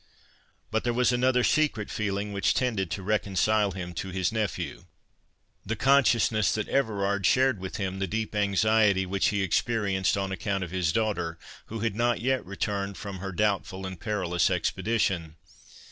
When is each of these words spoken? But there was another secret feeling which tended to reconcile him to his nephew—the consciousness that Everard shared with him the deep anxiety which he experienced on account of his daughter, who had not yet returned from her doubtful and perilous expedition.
But 0.71 0.83
there 0.83 0.95
was 0.95 1.11
another 1.11 1.43
secret 1.43 1.91
feeling 1.91 2.33
which 2.33 2.55
tended 2.55 2.89
to 2.89 3.03
reconcile 3.03 3.69
him 3.69 3.93
to 3.93 4.09
his 4.09 4.31
nephew—the 4.31 5.75
consciousness 5.75 6.51
that 6.55 6.67
Everard 6.67 7.23
shared 7.27 7.59
with 7.59 7.77
him 7.77 7.99
the 7.99 8.07
deep 8.07 8.33
anxiety 8.33 9.05
which 9.05 9.27
he 9.27 9.43
experienced 9.43 10.17
on 10.17 10.31
account 10.31 10.63
of 10.63 10.71
his 10.71 10.91
daughter, 10.91 11.37
who 11.67 11.81
had 11.81 11.93
not 11.95 12.19
yet 12.19 12.43
returned 12.47 12.97
from 12.97 13.19
her 13.19 13.31
doubtful 13.31 13.85
and 13.85 13.99
perilous 13.99 14.49
expedition. 14.49 15.35